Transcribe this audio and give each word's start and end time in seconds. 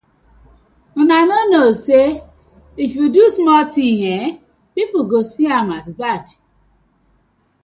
Una 1.01 1.17
kno 1.27 1.63
say 1.83 2.09
yu 2.93 3.05
do 3.15 3.25
small 3.35 3.65
tins 3.73 4.01
e 4.09 4.11
go 4.17 4.17
pipu 4.73 4.99
go 5.11 5.19
see 5.31 5.51
am 5.57 5.69
as 5.77 5.89
bad. 5.99 6.25